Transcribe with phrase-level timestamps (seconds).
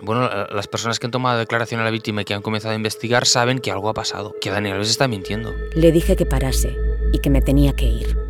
[0.00, 2.76] Bueno, las personas que han tomado declaración a la víctima y que han comenzado a
[2.76, 5.54] investigar saben que algo ha pasado, que Daniel Alves está mintiendo.
[5.74, 6.76] Le dije que parase
[7.12, 8.21] y que me tenía que ir.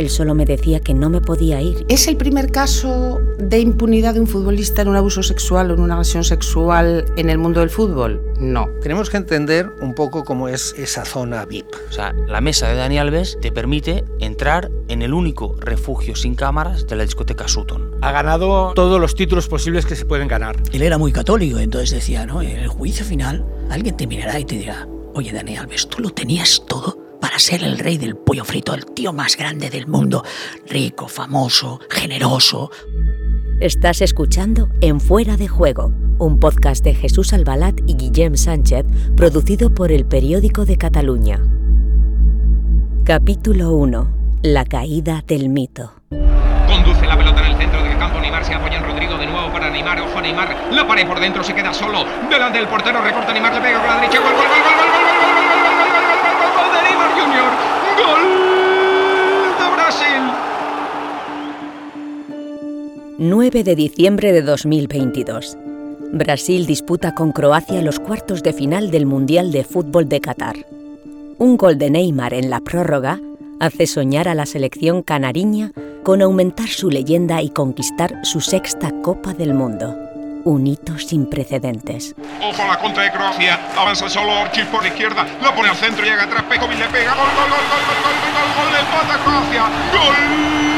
[0.00, 1.84] Él solo me decía que no me podía ir.
[1.90, 5.80] ¿Es el primer caso de impunidad de un futbolista en un abuso sexual o en
[5.80, 8.18] una agresión sexual en el mundo del fútbol?
[8.38, 8.66] No.
[8.80, 11.66] Tenemos que entender un poco cómo es esa zona VIP.
[11.90, 16.34] O sea, la mesa de Dani Alves te permite entrar en el único refugio sin
[16.34, 17.96] cámaras de la discoteca Sutton.
[18.00, 20.56] Ha ganado todos los títulos posibles que se pueden ganar.
[20.72, 22.40] Él era muy católico, entonces decía, ¿no?
[22.40, 26.08] En el juicio final, alguien te mirará y te dirá, oye Dani Alves, tú lo
[26.08, 27.09] tenías todo
[27.40, 30.24] ser el rey del pollo frito, el tío más grande del mundo,
[30.68, 32.70] rico, famoso, generoso.
[33.60, 38.84] Estás escuchando En Fuera de Juego, un podcast de Jesús Albalat y Guillem Sánchez,
[39.16, 41.40] producido por el Periódico de Cataluña.
[43.04, 44.40] Capítulo 1.
[44.42, 45.94] La caída del mito.
[46.68, 49.50] Conduce la pelota en el centro del campo, Neymar se apoya en Rodrigo de nuevo
[49.52, 53.32] para Neymar, ojo Neymar, la pared por dentro se queda solo, delante del portero recorta
[53.32, 55.29] Neymar, le pega con la derecha, gol, gol, gol.
[63.22, 65.58] 9 de diciembre de 2022.
[66.10, 70.56] Brasil disputa con Croacia los cuartos de final del Mundial de Fútbol de Qatar.
[71.36, 73.20] Un gol de Neymar en la prórroga
[73.60, 79.34] hace soñar a la selección canariña con aumentar su leyenda y conquistar su sexta Copa
[79.34, 79.94] del Mundo.
[80.44, 82.14] Un hito sin precedentes.
[82.42, 83.60] Ojo la contra de Croacia.
[83.76, 85.26] Avanza solo Orchis por la izquierda.
[85.42, 86.06] La pone al centro.
[86.06, 86.44] Llega atrás.
[86.44, 87.14] Pekovic le pega.
[87.14, 88.72] Gol, gol, gol, gol, gol, gol, gol, gol.
[88.72, 89.64] Le empata Croacia.
[89.92, 90.70] Gol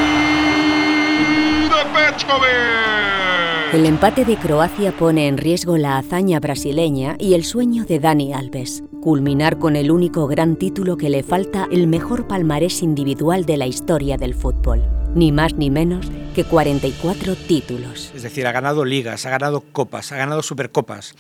[1.62, 1.62] de
[1.95, 3.73] Petkovic.
[3.73, 8.35] El empate de Croacia pone en riesgo la hazaña brasileña y el sueño de Dani
[8.35, 13.57] Alves, culminar con el único gran título que le falta el mejor palmarés individual de
[13.57, 14.83] la historia del fútbol,
[15.15, 18.13] ni más ni menos que 44 títulos.
[18.15, 21.15] Es decir, ha ganado ligas, ha ganado copas, ha ganado supercopas,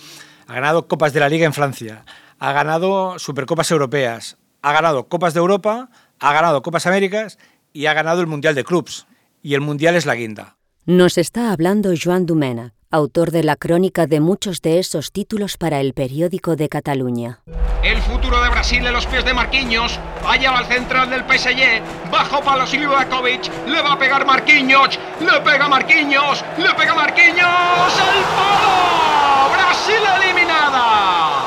[0.46, 2.04] ha ganado copas de la liga en Francia,
[2.38, 5.88] ha ganado supercopas europeas, ha ganado copas de Europa,
[6.20, 7.38] ha ganado copas Américas
[7.72, 9.06] y ha ganado el Mundial de Clubs.
[9.42, 10.56] Y el Mundial es la guinda.
[10.84, 15.80] Nos está hablando Joan Domena, autor de la crónica de muchos de esos títulos para
[15.80, 17.38] el periódico de Cataluña.
[17.84, 20.00] El futuro de Brasil en los pies de Marquinhos.
[20.26, 22.10] Allá va el central del PSG.
[22.10, 23.48] Bajo palos Livakovic.
[23.68, 24.98] Le va a pegar Marquinhos.
[25.20, 26.44] Le pega Marquinhos.
[26.58, 27.38] Le pega Marquinhos.
[27.38, 29.52] ¡El palo!
[29.52, 31.41] ¡Brasil eliminada!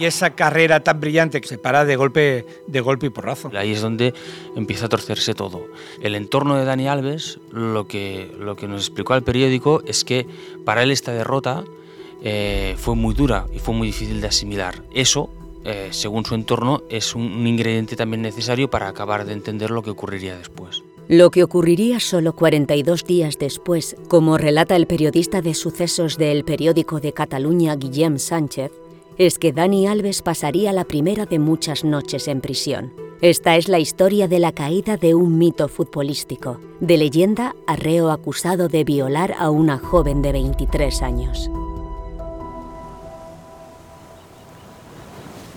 [0.00, 3.50] Y esa carrera tan brillante que se para de golpe, de golpe y porrazo.
[3.54, 4.14] Ahí es donde
[4.56, 5.66] empieza a torcerse todo.
[6.00, 10.26] El entorno de Dani Alves, lo que, lo que nos explicó al periódico es que
[10.64, 11.64] para él esta derrota
[12.22, 14.82] eh, fue muy dura y fue muy difícil de asimilar.
[14.94, 15.28] Eso,
[15.66, 19.82] eh, según su entorno, es un, un ingrediente también necesario para acabar de entender lo
[19.82, 20.82] que ocurriría después.
[21.08, 27.00] Lo que ocurriría solo 42 días después, como relata el periodista de sucesos del periódico
[27.00, 28.70] de Cataluña Guillem Sánchez,
[29.26, 32.90] es que Dani Alves pasaría la primera de muchas noches en prisión.
[33.20, 38.12] Esta es la historia de la caída de un mito futbolístico, de leyenda a reo
[38.12, 41.50] acusado de violar a una joven de 23 años.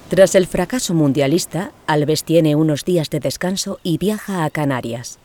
[0.09, 5.19] Tras el fracaso mundialista, Alves tiene unos días de descanso y viaja a Canarias.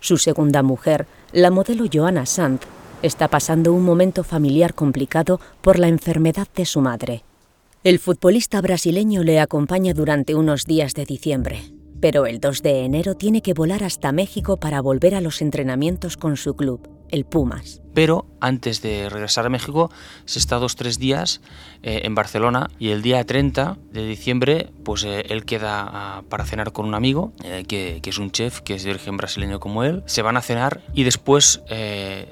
[0.00, 2.62] Su segunda mujer, la modelo Joana Sanz,
[3.02, 7.22] está pasando un momento familiar complicado por la enfermedad de su madre.
[7.86, 11.62] El futbolista brasileño le acompaña durante unos días de diciembre,
[12.00, 16.16] pero el 2 de enero tiene que volar hasta México para volver a los entrenamientos
[16.16, 16.80] con su club,
[17.10, 17.80] el Pumas.
[17.94, 19.88] Pero antes de regresar a México,
[20.24, 21.40] se está dos tres días
[21.84, 26.44] eh, en Barcelona y el día 30 de diciembre, pues eh, él queda ah, para
[26.44, 29.60] cenar con un amigo eh, que, que es un chef, que es de origen brasileño
[29.60, 30.02] como él.
[30.06, 31.62] Se van a cenar y después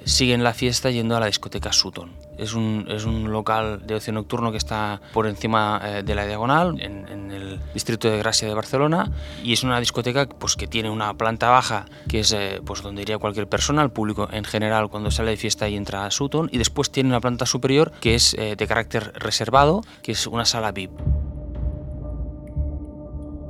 [0.05, 2.11] siguen la fiesta yendo a la discoteca Sutton.
[2.39, 6.27] Es un, es un local de ocio nocturno que está por encima eh, de la
[6.27, 9.11] diagonal, en, en el distrito de Gracia de Barcelona,
[9.43, 13.03] y es una discoteca pues, que tiene una planta baja, que es eh, pues, donde
[13.03, 16.49] iría cualquier persona, el público en general cuando sale de fiesta y entra a Sutton,
[16.53, 20.45] y después tiene una planta superior que es eh, de carácter reservado, que es una
[20.45, 20.91] sala VIP.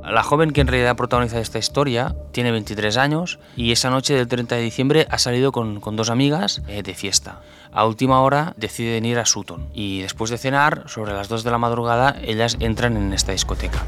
[0.07, 4.27] La joven que en realidad protagoniza esta historia tiene 23 años y esa noche del
[4.27, 7.41] 30 de diciembre ha salido con, dos amigas eh, de fiesta.
[7.71, 11.49] A última hora deciden ir a Sutton y después de cenar, sobre las 2 de
[11.49, 13.83] la madrugada, ellas entran en esta discoteca.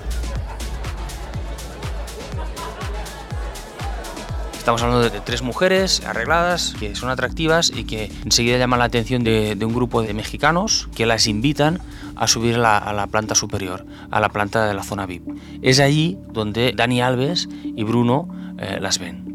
[4.57, 9.23] Estamos hablando de, tres mujeres arregladas, que son atractivas y que enseguida llaman la atención
[9.23, 11.79] de un grupo de mexicanos que las invitan
[12.17, 15.27] a subir a la, planta superior, a la planta de la zona VIP.
[15.61, 18.27] Es allí donde Dani Alves y Bruno
[18.57, 19.25] eh, las ven.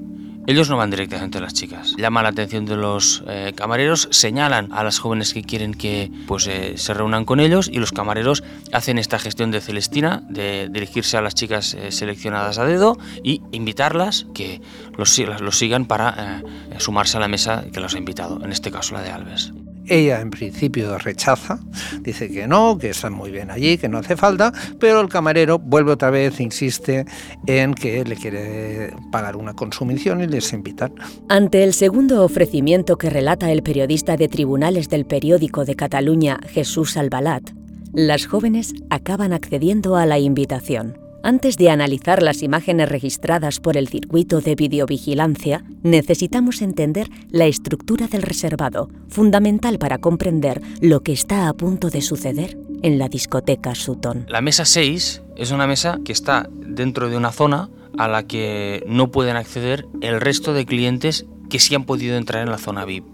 [0.49, 1.95] Ellos no van directamente a las chicas.
[1.97, 6.49] Llaman la atención de los eh, camareros, señalan a las jóvenes que quieren que pues,
[6.49, 8.43] eh, se reúnan con ellos y los camareros
[8.73, 14.27] hacen esta gestión de Celestina, de dirigirse a las chicas seleccionadas a dedo y invitarlas
[14.35, 14.61] que
[14.99, 16.43] los, los sigan para
[16.79, 19.53] sumarse a la mesa que los ha invitado, en este caso la de Alves.
[19.87, 21.59] Ella en principio rechaza,
[22.01, 25.59] dice que no, que están muy bien allí, que no hace falta, pero el camarero
[25.59, 27.05] vuelve otra vez, insiste
[27.47, 30.95] en que le quiere pagar una consumición y les invitan.
[31.29, 36.97] Ante el segundo ofrecimiento que relata el periodista de tribunales del periódico de Cataluña, Jesús
[36.97, 37.51] Albalat,
[37.93, 41.02] las jóvenes acaban accediendo a la invitación.
[41.25, 48.09] Antes de analizar las imágenes registradas por el circuito de videovigilancia, necesitamos entender la estructura
[48.09, 53.77] del reservado, fundamental para comprender lo que está a punto de suceder en la discoteca
[53.77, 54.27] Sutton.
[54.29, 58.83] La mesa 6 es una mesa que está dentro de una zona a la que
[58.89, 62.85] no pueden acceder el resto de clientes que sí han podido entrar en la zona
[62.85, 63.05] VIP.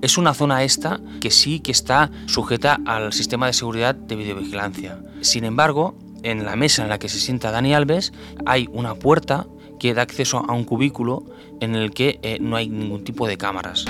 [0.00, 5.00] Es una zona esta que sí que está sujeta al sistema de seguridad de videovigilancia.
[5.20, 5.96] Sin embargo,
[6.30, 8.12] en la mesa en la que se sienta Dani Alves
[8.46, 9.46] hay una puerta
[9.78, 11.24] que da acceso a un cubículo
[11.60, 13.84] en el que eh, no hay ningún tipo de cámaras.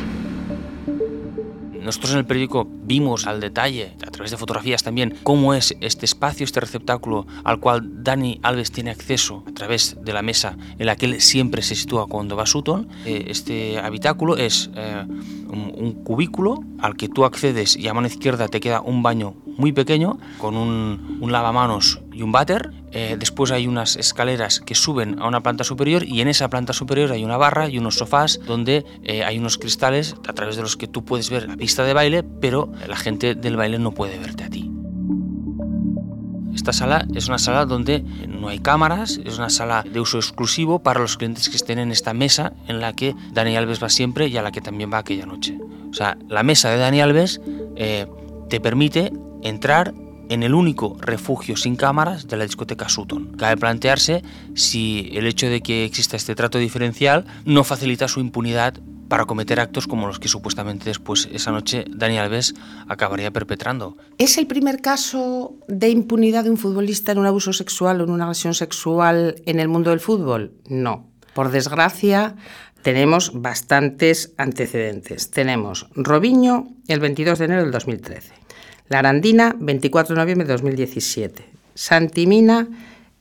[1.88, 6.04] Nosotros en el periódico vimos al detalle, a través de fotografías también, cómo es este
[6.04, 10.84] espacio, este receptáculo al cual Dani Alves tiene acceso a través de la mesa en
[10.84, 12.88] la que él siempre se sitúa cuando va a Sutton.
[13.06, 15.02] Eh, este habitáculo es eh,
[15.48, 19.72] un, cubículo al que tú accedes y a mano izquierda te queda un baño muy
[19.72, 22.72] pequeño con un, un lavamanos y un váter.
[22.90, 26.72] Eh, después hay unas escaleras que suben a una planta superior y en esa planta
[26.72, 30.62] superior hay una barra y unos sofás donde eh, hay unos cristales a través de
[30.62, 33.92] los que tú puedes ver la pista de baile, pero la gente del baile no
[33.92, 34.68] puede verte a ti.
[36.52, 40.80] Esta sala es una sala donde no hay cámaras, es una sala de uso exclusivo
[40.80, 44.26] para los clientes que estén en esta mesa en la que Dani Alves va siempre
[44.26, 45.56] y a la que también va aquella noche.
[45.88, 47.40] O sea, la mesa de Dani Alves
[47.76, 48.06] eh,
[48.48, 49.12] te permite
[49.42, 49.94] entrar
[50.28, 53.36] en el único refugio sin cámaras de la discoteca Sutton.
[53.36, 54.22] Cabe plantearse
[54.54, 58.74] si el hecho de que exista este trato diferencial no facilita su impunidad
[59.08, 62.54] para cometer actos como los que supuestamente después esa noche Dani Alves
[62.88, 63.96] acabaría perpetrando.
[64.18, 68.10] ¿Es el primer caso de impunidad de un futbolista en un abuso sexual o en
[68.10, 70.52] una agresión sexual en el mundo del fútbol?
[70.68, 71.08] No.
[71.32, 72.36] Por desgracia,
[72.82, 75.30] tenemos bastantes antecedentes.
[75.30, 78.47] Tenemos Robinho el 22 de enero del 2013.
[78.88, 81.44] La Arandina, 24 de noviembre de 2017.
[81.74, 82.68] Santimina,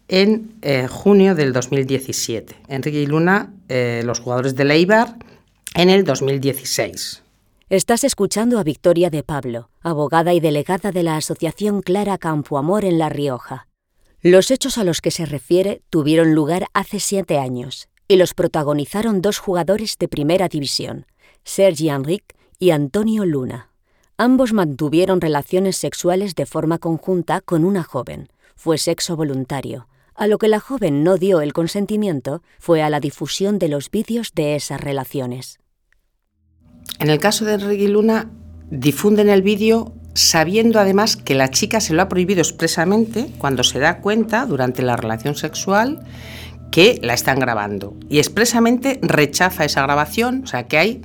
[0.07, 2.55] en eh, junio del 2017.
[2.69, 5.17] Enrique y Luna, eh, los jugadores de Leibar,
[5.75, 7.23] en el 2016.
[7.69, 12.97] Estás escuchando a Victoria de Pablo, abogada y delegada de la Asociación Clara Campoamor en
[12.97, 13.67] La Rioja.
[14.21, 19.21] Los hechos a los que se refiere tuvieron lugar hace siete años y los protagonizaron
[19.21, 21.05] dos jugadores de primera división,
[21.43, 23.66] Sergi Enrique y Antonio Luna.
[24.19, 28.29] Ambos mantuvieron relaciones sexuales de forma conjunta con una joven.
[28.55, 29.87] Fue sexo voluntario.
[30.15, 33.91] A lo que la joven no dio el consentimiento fue a la difusión de los
[33.91, 35.59] vídeos de esas relaciones.
[36.97, 38.31] En el caso de Enrique Luna,
[38.71, 43.77] difunden el vídeo sabiendo además que la chica se lo ha prohibido expresamente cuando se
[43.77, 46.03] da cuenta durante la relación sexual
[46.71, 47.95] que la están grabando.
[48.09, 51.01] Y expresamente rechaza esa grabación, o sea que hay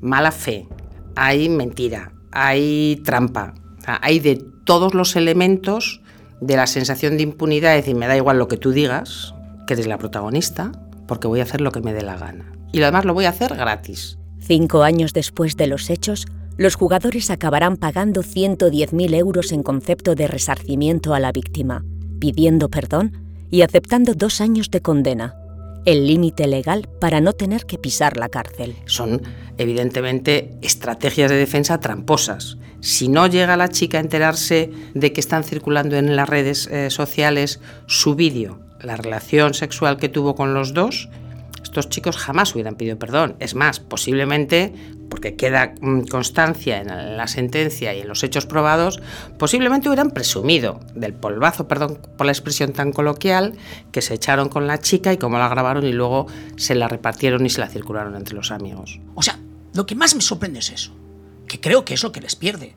[0.00, 0.66] mala fe,
[1.14, 3.54] hay mentira, hay trampa,
[3.86, 6.02] hay de todos los elementos
[6.42, 9.34] de la sensación de impunidad, es decir, me da igual lo que tú digas,
[9.66, 10.70] que eres la protagonista,
[11.08, 12.52] porque voy a hacer lo que me dé la gana.
[12.72, 14.18] Y lo demás lo voy a hacer gratis.
[14.38, 16.26] Cinco años después de los hechos,
[16.58, 21.84] los jugadores acabarán pagando 110.000 euros en concepto de resarcimiento a la víctima,
[22.18, 23.12] pidiendo perdón
[23.50, 25.36] y aceptando dos años de condena
[25.86, 28.76] el límite legal para no tener que pisar la cárcel.
[28.84, 29.22] Son,
[29.56, 32.58] evidentemente, estrategias de defensa tramposas.
[32.80, 36.90] Si no llega la chica a enterarse de que están circulando en las redes eh,
[36.90, 41.08] sociales su vídeo, la relación sexual que tuvo con los dos,
[41.66, 43.36] estos chicos jamás hubieran pedido perdón.
[43.38, 44.72] Es más, posiblemente
[45.08, 49.00] porque queda mm, constancia en la sentencia y en los hechos probados,
[49.38, 53.54] posiblemente hubieran presumido del polvazo, perdón por la expresión tan coloquial,
[53.92, 57.44] que se echaron con la chica y cómo la grabaron y luego se la repartieron
[57.46, 59.00] y se la circularon entre los amigos.
[59.14, 59.38] O sea,
[59.74, 60.92] lo que más me sorprende es eso,
[61.46, 62.74] que creo que es lo que les pierde.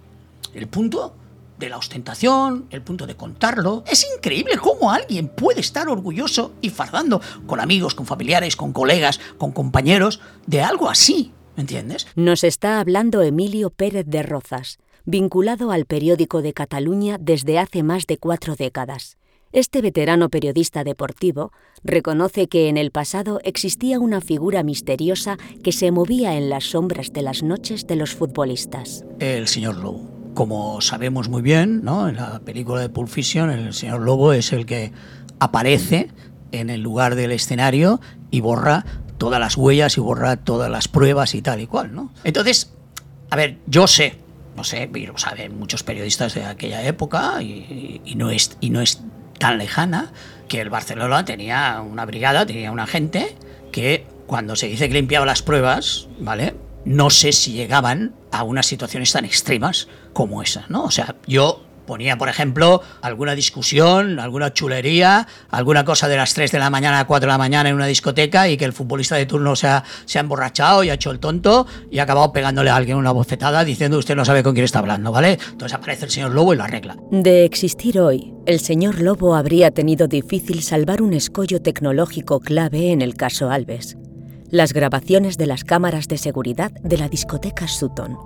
[0.53, 1.15] El punto
[1.59, 3.83] de la ostentación, el punto de contarlo.
[3.85, 9.19] Es increíble cómo alguien puede estar orgulloso y fardando con amigos, con familiares, con colegas,
[9.37, 11.33] con compañeros de algo así.
[11.57, 12.07] entiendes?
[12.15, 18.07] Nos está hablando Emilio Pérez de Rozas, vinculado al periódico de Cataluña desde hace más
[18.07, 19.17] de cuatro décadas.
[19.51, 21.51] Este veterano periodista deportivo
[21.83, 27.11] reconoce que en el pasado existía una figura misteriosa que se movía en las sombras
[27.11, 29.03] de las noches de los futbolistas.
[29.19, 30.18] El señor Lobo.
[30.33, 32.07] Como sabemos muy bien, ¿no?
[32.07, 34.91] en la película de Pulp Fiction, el señor Lobo es el que
[35.39, 36.09] aparece
[36.51, 38.00] en el lugar del escenario
[38.31, 38.86] y borra
[39.17, 42.12] todas las huellas y borra todas las pruebas y tal y cual, ¿no?
[42.24, 42.74] Entonces,
[43.29, 44.17] a ver, yo sé,
[44.55, 48.81] no sé, y lo saben muchos periodistas de aquella época y, no es, y no
[48.81, 49.01] es
[49.38, 50.12] tan lejana
[50.48, 53.36] que el Barcelona tenía una brigada, tenía una gente
[53.71, 56.55] que cuando se dice que limpiaba las pruebas, ¿vale?
[56.86, 60.83] No sé si llegaban a unas situaciones tan extremas como esa, ¿no?
[60.83, 66.51] O sea, yo ponía, por ejemplo, alguna discusión, alguna chulería, alguna cosa de las 3
[66.51, 69.15] de la mañana a 4 de la mañana en una discoteca y que el futbolista
[69.15, 72.31] de turno se ha, se ha emborrachado y ha hecho el tonto y ha acabado
[72.31, 75.39] pegándole a alguien una bofetada diciendo usted no sabe con quién está hablando, ¿vale?
[75.50, 76.95] Entonces aparece el señor Lobo y lo arregla.
[77.09, 83.01] De existir hoy, el señor Lobo habría tenido difícil salvar un escollo tecnológico clave en
[83.01, 83.98] el caso Alves.
[84.51, 88.18] Las grabaciones de las cámaras de seguridad de la discoteca Sutton.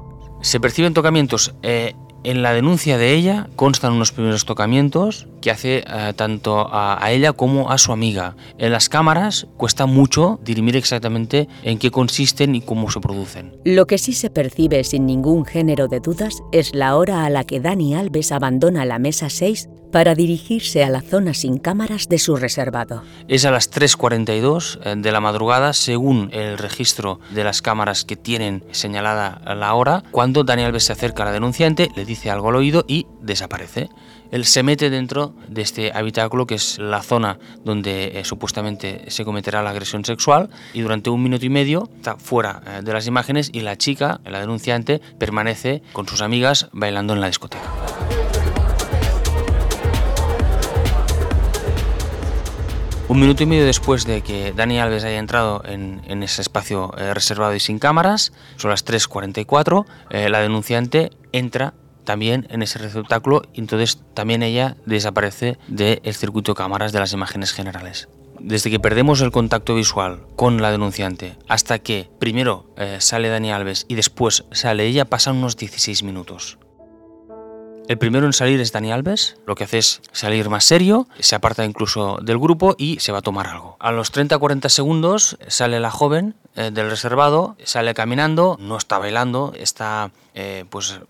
[0.42, 5.84] Se perciben tocamientos eh, en la denuncia de ella constan unos primeros tocamientos que hace
[5.86, 8.38] eh, tanto a, a, ella como a su amiga.
[8.58, 13.54] En las cámaras cuesta mucho dirimir exactamente en qué consisten y cómo se producen.
[13.66, 17.44] Lo que sí se percibe sin ningún género de dudas es la hora a la
[17.44, 22.18] que Dani Alves abandona la mesa 6 para dirigirse a la zona sin cámaras de
[22.18, 23.04] su reservado.
[23.28, 28.16] Es a las 3.42 eh, de la madrugada, según el registro de las cámaras que
[28.16, 32.50] tienen señalada la hora, cuando Dani Alves se acerca a la denunciante, le dice algo
[32.50, 33.90] al oído y desaparece.
[34.34, 39.24] Él se mete dentro de este habitáculo, que es la zona donde eh, supuestamente se
[39.26, 43.06] cometerá la agresión sexual, y durante un minuto y medio está fuera eh, de las
[43.06, 47.62] imágenes y la chica, la denunciante, permanece con sus amigas bailando en la discoteca.
[53.08, 57.14] Un minuto y medio después de que Dani Alves haya entrado en, ese espacio eh,
[57.14, 63.44] reservado y sin cámaras, son las 3.44, eh, la denunciante entra también en ese receptáculo
[63.54, 68.10] y entonces también ella desaparece del circuito de cámaras de las imágenes generales.
[68.40, 73.52] Desde que perdemos el contacto visual con la denunciante hasta que primero eh, sale Dani
[73.52, 76.58] Alves y después sale ella pasan unos 16 minutos.
[77.88, 81.36] El primero en salir es Dani Alves, lo que hace es salir más serio, se
[81.36, 83.76] aparta incluso del grupo y se va a tomar algo.
[83.80, 89.54] A los 30-40 segundos sale la joven eh, del reservado, sale caminando, no está bailando,
[89.58, 91.02] está eh, pues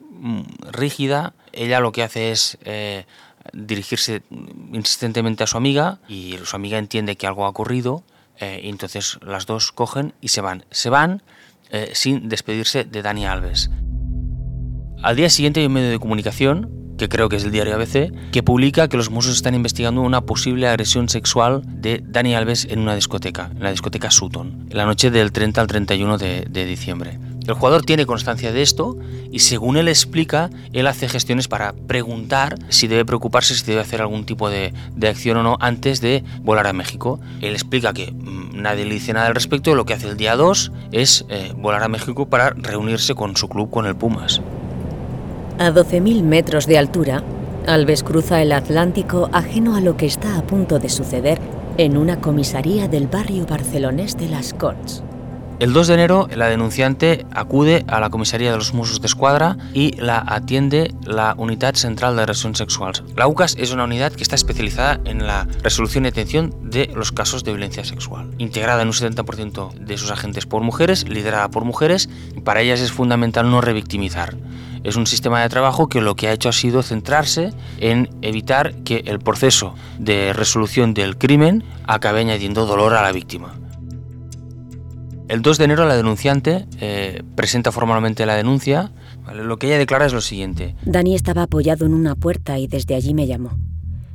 [0.72, 1.34] rígida.
[1.52, 3.06] Ella lo que hace es eh,
[3.52, 4.24] dirigirse
[4.72, 8.04] insistentemente a su amiga y su amiga entiende que algo ha ocurrido
[8.42, 10.66] y entonces las dos cogen y se van.
[10.70, 11.22] Se van
[11.94, 13.70] sin despedirse de Dani Alves.
[15.04, 18.14] Al día siguiente hay un medio de comunicación, que creo que es el diario ABC,
[18.32, 22.80] que publica que los Mossos están investigando una posible agresión sexual de Dani Alves en
[22.80, 26.66] una discoteca, en la discoteca Sutton, en la noche del 30 al 31 de, de
[26.66, 27.20] diciembre.
[27.46, 28.98] El jugador tiene constancia de esto
[29.30, 34.00] y según él explica, él hace gestiones para preguntar si debe preocuparse, si debe hacer
[34.00, 37.20] algún tipo de, de acción o no antes de volar a México.
[37.42, 40.38] Él explica que mmm, nadie le dice nada al respecto, lo que hace el día
[40.38, 44.42] 2 es eh, volar a México para reunirse con su club, con el Pumas.
[45.60, 47.24] A 12.000 metros de altura,
[47.68, 51.40] Alves cruza el Atlántico ajeno a lo que está a punto de suceder
[51.78, 55.04] en una comisaría del barrio barcelonés de Las Corts.
[55.60, 59.56] El 2 de enero, la denunciante acude a la comisaría de los Mossos de Escuadra
[59.74, 62.94] y la atiende la Unidad Central de Agresión Sexual.
[63.16, 67.12] La UCAS es una unidad que está especializada en la resolución y atención de los
[67.12, 68.32] casos de violencia sexual.
[68.40, 72.10] Integrada en un 70% de sus agentes por mujeres, liderada por mujeres,
[72.44, 74.36] para ellas es fundamental no revictimizar.
[74.84, 78.76] Es un sistema de trabajo que lo que ha hecho ha sido centrarse en evitar
[78.84, 83.56] que el proceso de resolución del crimen acabe añadiendo dolor a la víctima.
[85.30, 88.92] El 2 de enero la denunciante eh, presenta formalmente la denuncia.
[89.34, 90.76] Lo que ella declara es lo siguiente.
[90.86, 93.58] Dani estaba apoyado en una puerta y desde allí me llamó.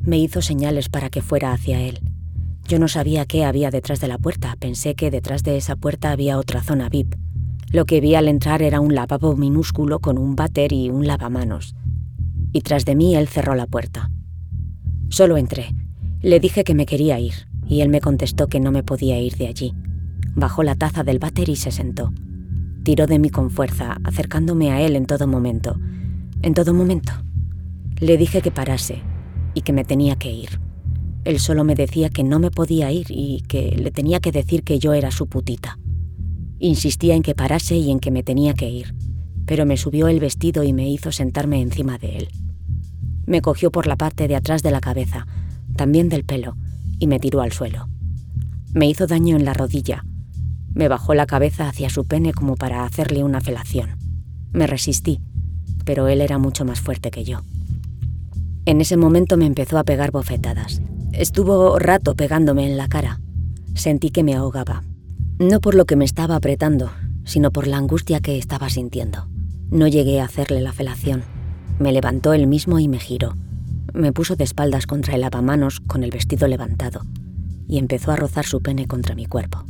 [0.02, 2.00] Me hizo señales para que fuera hacia él.
[2.68, 4.54] Yo no sabía qué había detrás de la puerta.
[4.60, 7.14] Pensé que detrás de esa puerta había otra zona VIP.
[7.70, 11.74] Lo que vi al entrar era un lavabo minúsculo con un váter y un lavamanos.
[12.52, 14.10] Y tras de mí él cerró la puerta.
[15.10, 15.74] Solo entré.
[16.22, 17.34] Le dije que me quería ir,
[17.66, 19.74] y él me contestó que no me podía ir de allí.
[20.34, 22.12] Bajó la taza del váter y se sentó.
[22.84, 25.78] Tiró de mí con fuerza, acercándome a él en todo momento.
[26.40, 27.12] En todo momento.
[28.00, 29.02] Le dije que parase
[29.52, 30.60] y que me tenía que ir.
[31.24, 34.62] Él solo me decía que no me podía ir y que le tenía que decir
[34.62, 35.77] que yo era su putita.
[36.60, 38.94] Insistía en que parase y en que me tenía que ir,
[39.46, 42.28] pero me subió el vestido y me hizo sentarme encima de él.
[43.26, 45.26] Me cogió por la parte de atrás de la cabeza,
[45.76, 46.56] también del pelo,
[46.98, 47.88] y me tiró al suelo.
[48.74, 50.04] Me hizo daño en la rodilla.
[50.74, 53.96] Me bajó la cabeza hacia su pene como para hacerle una felación.
[54.52, 55.20] Me resistí,
[55.84, 57.40] pero él era mucho más fuerte que yo.
[58.64, 60.82] En ese momento me empezó a pegar bofetadas.
[61.12, 63.20] Estuvo rato pegándome en la cara.
[63.74, 64.82] Sentí que me ahogaba.
[65.38, 66.90] No por lo que me estaba apretando,
[67.24, 69.28] sino por la angustia que estaba sintiendo.
[69.70, 71.22] No llegué a hacerle la felación.
[71.78, 73.36] Me levantó él mismo y me giró.
[73.94, 77.02] Me puso de espaldas contra el lavamanos con el vestido levantado
[77.68, 79.62] y empezó a rozar su pene contra mi cuerpo.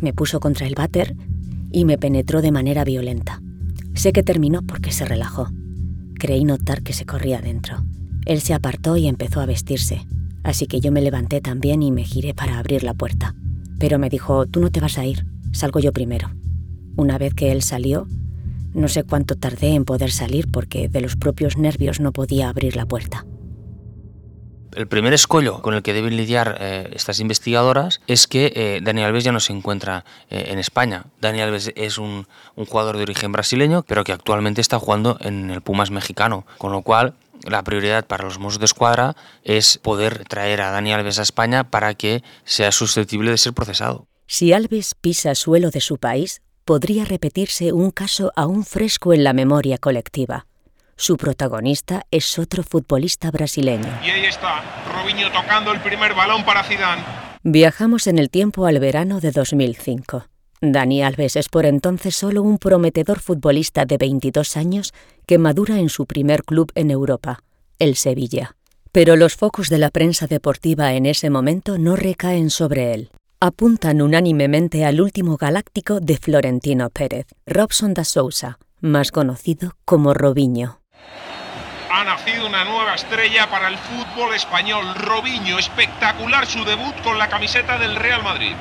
[0.00, 1.14] Me puso contra el váter
[1.70, 3.40] y me penetró de manera violenta.
[3.94, 5.48] Sé que terminó porque se relajó.
[6.18, 7.84] Creí notar que se corría dentro.
[8.26, 10.08] Él se apartó y empezó a vestirse,
[10.42, 13.36] así que yo me levanté también y me giré para abrir la puerta.
[13.78, 16.30] Pero me dijo, tú no te vas a ir, salgo yo primero.
[16.96, 18.06] Una vez que él salió,
[18.74, 22.76] no sé cuánto tardé en poder salir porque de los propios nervios no podía abrir
[22.76, 23.24] la puerta.
[24.74, 29.06] El primer escollo con el que deben lidiar eh, estas investigadoras es que eh, Daniel
[29.06, 31.04] Alves ya no se encuentra eh, en España.
[31.20, 32.26] Daniel Alves es un,
[32.56, 36.82] jugador de origen brasileño, pero que actualmente está jugando en el Pumas mexicano, con lo
[36.82, 37.14] cual
[37.46, 41.64] la prioridad para los Mossos de Escuadra es poder traer a Dani Alves a España
[41.64, 44.06] para que sea susceptible de ser procesado.
[44.26, 49.32] Si Alves pisa suelo de su país, podría repetirse un caso aún fresco en la
[49.32, 50.46] memoria colectiva.
[50.96, 53.98] Su protagonista es otro futbolista brasileño.
[54.04, 54.62] Y ahí está,
[54.94, 57.02] Robinho tocando el primer balón para Zidane.
[57.42, 60.24] Viajamos en el tiempo al verano de 2005.
[60.60, 64.94] Dani Alves es por entonces solo un prometedor futbolista de 22 años
[65.26, 67.42] que madura en su primer club en Europa,
[67.78, 68.56] el Sevilla.
[68.92, 73.10] Pero los focos de la prensa deportiva en ese momento no recaen sobre él.
[73.40, 80.80] Apuntan unánimemente al último galáctico de Florentino Pérez, Robson da Sousa, más conocido como Robinho
[81.94, 84.84] ha nacido una nueva estrella para el fútbol español.
[84.96, 88.54] Robinho, espectacular su debut con la camiseta del Real Madrid.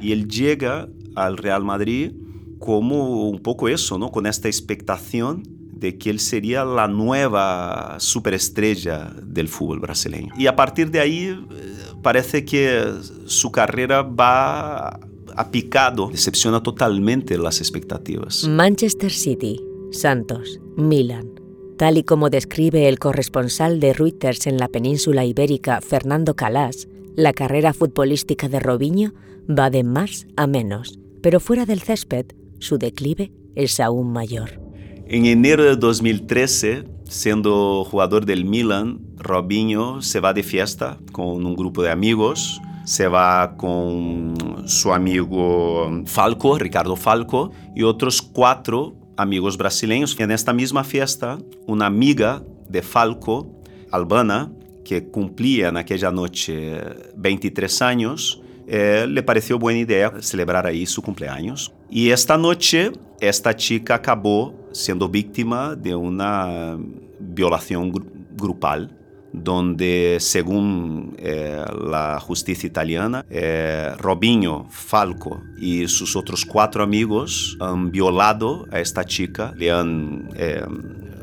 [0.00, 2.12] Y él llega al Real Madrid
[2.58, 4.10] como un poco eso, ¿no?
[4.10, 10.32] Con esta expectación de que él sería la nueva superestrella del fútbol brasileño.
[10.36, 12.84] Y a partir de ahí eh, parece que
[13.26, 15.00] su carrera va
[15.36, 18.46] a picado, decepciona totalmente las expectativas.
[18.48, 19.60] Manchester City,
[19.92, 21.38] Santos, Milan,
[21.78, 27.32] Tal y como describe el corresponsal de Reuters en la península ibérica, Fernando Calas, la
[27.32, 29.12] carrera futbolística de Robinho
[29.48, 32.26] va de más a menos, pero fuera del césped,
[32.58, 34.60] su declive es aún mayor.
[35.06, 41.56] En enero de 2013, siendo jugador del Milan, Robinho se va de fiesta con un
[41.56, 42.60] grupo de amigos.
[42.84, 44.34] Se va con
[44.66, 50.18] su amigo Falco, Ricardo Falco, y otros cuatro amigos brasileños.
[50.18, 54.52] En esta misma fiesta, una amiga de Falco, Albana,
[54.84, 56.80] que cumplía en aquella noche
[57.16, 61.72] 23 años, eh, le pareció buena idea celebrar ahí su cumpleaños.
[61.88, 66.78] Y esta noche, esta chica acabó siendo víctima de una
[67.18, 67.90] violación
[68.36, 68.94] grupal
[69.32, 77.90] donde según eh, la justicia italiana, eh, Robinho, Falco y sus otros cuatro amigos han
[77.90, 80.28] violado a esta chica, le han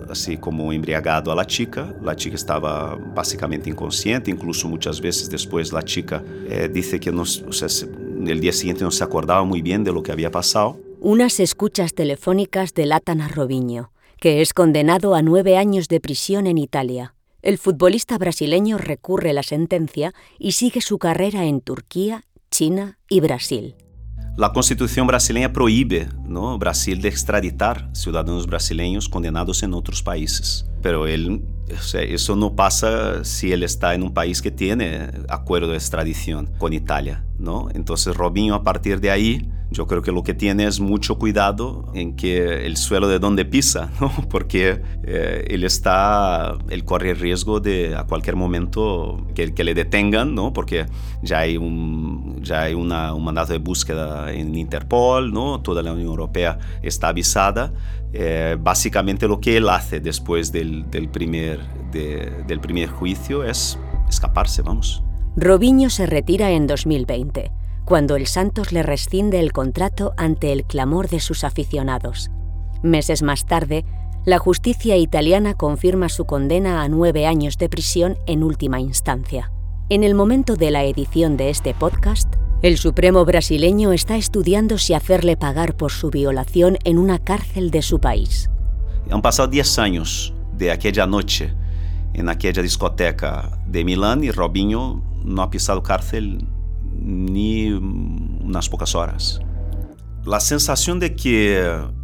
[0.09, 1.93] así como embriagado a la chica.
[2.01, 6.23] La chica estaba básicamente inconsciente, incluso muchas veces después la chica
[6.71, 7.67] dice que no, o sea,
[8.25, 10.79] el día siguiente no se acordaba muy bien de lo que había pasado.
[10.99, 16.57] Unas escuchas telefónicas delatan a Robinho, que es condenado a nueve años de prisión en
[16.57, 17.15] Italia
[17.45, 23.75] el futbolista brasileño recurre la sentencia y sigue su carrera en Turquía, China y Brasil.
[24.37, 26.57] La constitución brasileña prohíbe ¿no?
[26.57, 30.65] Brasil de extraditar ciudadanos brasileños condenados en otros países.
[30.81, 35.77] Pero él, eso no pasa si él está en un país que tiene acuerdo de
[35.77, 37.23] extradición con Italia.
[37.39, 37.69] ¿no?
[37.73, 41.91] Entonces Robinho a partir de ahí yo creo que lo que tiene es mucho cuidado
[41.93, 44.11] en que el suelo de donde pisa, ¿no?
[44.29, 50.35] porque eh, él está, él corre el riesgo de a cualquier momento que, le detengan,
[50.35, 50.53] ¿no?
[50.53, 50.85] porque
[51.23, 55.59] ya hay, un, ya hay una, un mandato de búsqueda en Interpol, ¿no?
[55.61, 57.73] toda la Unión Europea está avisada.
[58.17, 61.54] Eh, básicamente lo que él hace después del primer,
[61.91, 63.77] de, del primer juicio es
[64.09, 65.03] escaparse, vamos.
[65.35, 67.51] Robinho se retira en 2020
[67.85, 72.31] cuando el Santos le rescinde el contrato ante el clamor de sus aficionados.
[72.81, 73.85] Meses más tarde,
[74.25, 79.51] la justicia italiana confirma su condena a nueve años de prisión en última instancia.
[79.89, 84.95] En el momento de la edición de este podcast, el Supremo brasileño está estudiando si
[84.95, 88.49] hacerle pagar por su violación en una cárcel de su país.
[89.11, 91.53] Han pasado diez años de aquella noche
[92.13, 96.47] en aquella discoteca de Milán y Robinho no ha pisado cárcel
[96.97, 99.39] ni unas pocas horas.
[100.23, 101.61] La sensación de que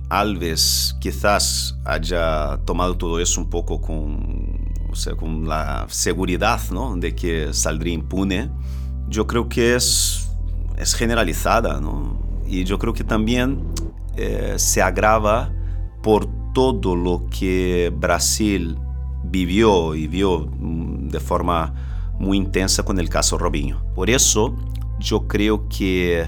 [0.10, 6.96] Alves quizás haya tomado todo eso un poco con, o sea, con la seguridad ¿no?
[6.98, 8.52] de que saldría impune,
[9.08, 10.30] yo creo que es,
[10.78, 11.80] es generalizada.
[11.80, 12.20] ¿no?
[12.46, 13.72] Y yo creo que también
[14.18, 15.54] eh, se agrava
[16.04, 18.78] por todo lo que Brasil
[19.24, 21.74] vivió y vio mm, de forma
[22.20, 23.82] muy intensa con el caso Robinho.
[23.96, 24.56] Por eso
[25.00, 26.28] yo creo que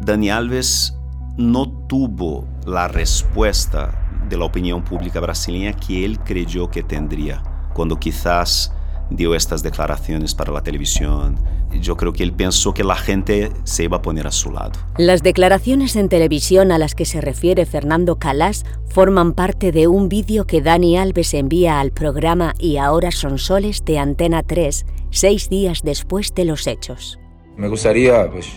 [0.00, 0.94] Dani Alves
[1.36, 7.42] no tuvo la respuesta de la opinión pública brasileña que él creyó que tendría
[7.74, 8.72] cuando quizás
[9.10, 11.36] dio estas declaraciones para la televisión.
[11.80, 14.72] Yo creo que él pensó que la gente se iba a poner a su lado.
[14.96, 20.08] Las declaraciones en televisión a las que se refiere Fernando Calas forman parte de un
[20.08, 25.48] vídeo que Dani Alves envía al programa Y ahora son soles de Antena 3, seis
[25.48, 27.18] días después de los hechos.
[27.56, 28.48] Me gustaría pues,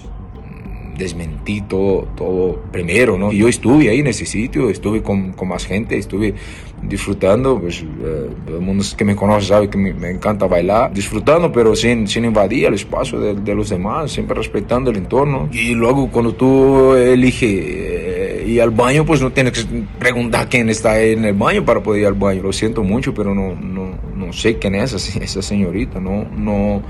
[1.01, 3.31] desmentir todo, todo primero, ¿no?
[3.31, 6.33] Y yo estuve ahí en ese sitio, estuve con, con más gente, estuve
[6.81, 10.91] disfrutando, pues eh, todo el mundo que me conoce sabe que me, me, encanta bailar,
[10.93, 15.49] disfrutando, pero sin, sin invadir el espacio de, de, los demás, siempre respetando el entorno.
[15.51, 20.69] Y luego cuando tú eliges eh, ir al baño, pues no tienes que preguntar quién
[20.69, 22.41] está en el baño para poder ir al baño.
[22.43, 26.81] Lo siento mucho, pero no, no, no sé quién es esa, esa señorita, no, no,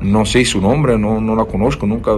[0.00, 2.12] no sé su nombre, no, no la conozco, nunca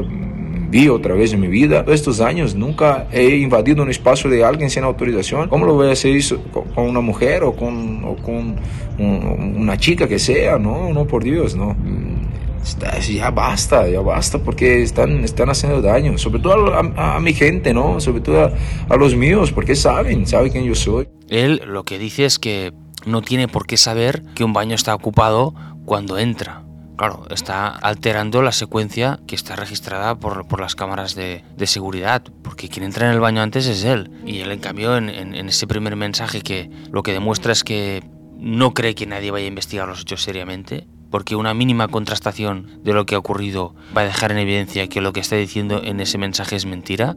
[0.70, 1.85] vi otra vez en mi vida.
[1.88, 5.48] Estos años nunca he invadido un espacio de alguien sin autorización.
[5.48, 6.42] ¿Cómo lo voy a hacer eso
[6.74, 8.56] con una mujer o con, o con
[8.98, 10.59] un, una chica que sea?
[10.59, 11.76] No, no, por Dios, no.
[13.09, 17.33] Ya basta, ya basta, porque están, están haciendo daño, sobre todo a, a, a mi
[17.33, 18.00] gente, ¿no?
[18.00, 18.52] Sobre todo a,
[18.88, 21.09] a los míos, porque saben, saben quién yo soy.
[21.28, 22.72] Él lo que dice es que
[23.06, 25.54] no tiene por qué saber que un baño está ocupado
[25.87, 26.62] cuando entra
[27.01, 32.23] claro, está alterando la secuencia que está registrada por, por las cámaras de, de, seguridad,
[32.43, 34.11] porque quien entra en el baño antes es él.
[34.27, 37.65] Y él, en cambio, en, en, en, ese primer mensaje que lo que demuestra es
[37.65, 38.05] que
[38.37, 42.93] no cree que nadie vaya a investigar los hechos seriamente, porque una mínima contrastación de
[42.93, 46.01] lo que ha ocurrido va a dejar en evidencia que lo que está diciendo en
[46.01, 47.17] ese mensaje es mentira.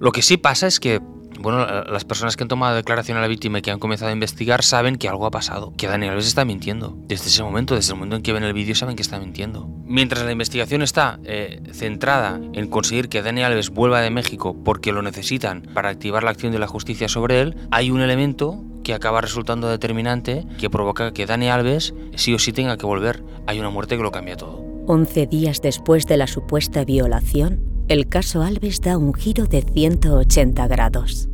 [0.00, 1.02] Lo que sí pasa es que
[1.40, 4.12] bueno, las personas que han tomado declaración a la víctima y que han comenzado a
[4.12, 6.96] investigar saben que algo ha pasado, que Daniel Alves está mintiendo.
[7.06, 9.68] Desde ese momento, desde el momento en que ven el vídeo, saben que está mintiendo.
[9.84, 14.92] Mientras la investigación está eh, centrada en conseguir que Daniel Alves vuelva de México porque
[14.92, 18.94] lo necesitan para activar la acción de la justicia sobre él, hay un elemento que
[18.94, 23.22] acaba resultando determinante que provoca que Dani Alves sí o sí tenga que volver.
[23.46, 24.64] Hay una muerte que lo cambia todo.
[24.86, 30.68] 11 días después de la supuesta violación, el caso Alves da un giro de 180
[30.68, 31.28] grados.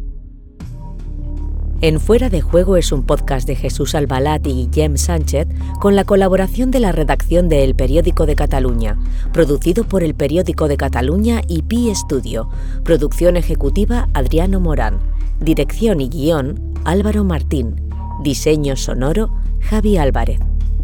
[1.81, 5.49] En Fuera de Juego es un podcast de Jesús Albalat y Guillem Sánchez
[5.81, 8.97] con la colaboración de la redacción de El Periódico de Cataluña,
[9.33, 12.49] producido por El Periódico de Cataluña y Pi Studio,
[12.85, 15.01] producción ejecutiva Adriano Morán,
[15.41, 17.91] dirección y guion Álvaro Martín,
[18.23, 20.39] diseño sonoro Javi Álvarez,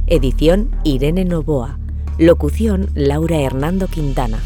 [0.09, 1.79] edición Irene Novoa,
[2.19, 4.41] locución Laura Hernando Quintana,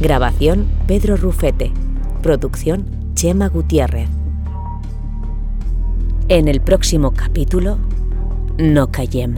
[0.00, 1.72] grabación Pedro Rufete,
[2.22, 4.08] producción Chema Gutiérrez.
[6.28, 7.78] En el próximo capítulo,
[8.58, 9.36] no callem.